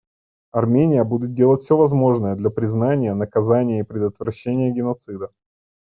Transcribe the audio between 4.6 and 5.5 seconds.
геноцида.